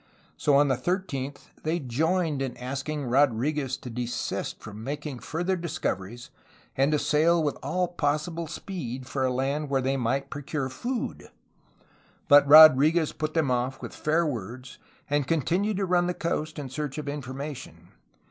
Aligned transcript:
So 0.35 0.55
on 0.55 0.67
the 0.67 0.77
13th 0.77 1.49
they 1.61 1.77
joined 1.77 2.41
in 2.41 2.57
asking 2.57 3.05
Rodriguez 3.05 3.77
to 3.77 3.89
desist 3.91 4.59
from 4.59 4.83
making 4.83 5.19
further 5.19 5.55
discoveries 5.55 6.31
and 6.75 6.91
to 6.91 6.97
sail 6.97 7.43
with 7.43 7.55
all 7.61 7.87
possible 7.87 8.47
speed 8.47 9.05
for 9.05 9.23
a 9.23 9.31
land 9.31 9.69
where 9.69 9.79
they 9.79 9.97
might 9.97 10.31
procure 10.31 10.69
food. 10.69 11.29
But 12.27 12.47
Rodrfguez 12.47 13.13
put 13.15 13.35
them 13.35 13.51
off 13.51 13.79
with 13.79 13.93
fair 13.93 14.25
words, 14.25 14.79
and 15.07 15.27
continued 15.27 15.77
to 15.77 15.85
run 15.85 16.07
the 16.07 16.15
coast 16.15 16.57
in 16.57 16.69
search 16.69 16.97
of 16.97 17.07
information. 17.07 17.89